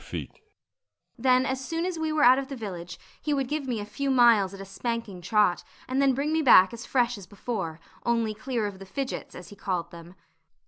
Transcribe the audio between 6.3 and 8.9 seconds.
me back as fresh as before, only clear of the